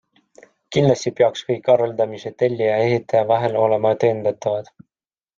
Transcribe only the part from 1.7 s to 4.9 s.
arveldamised tellija ja ehitaja vahel olema tõendatavad.